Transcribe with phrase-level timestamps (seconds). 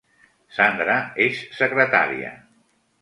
[0.59, 0.95] Sandra
[1.27, 2.33] és secretària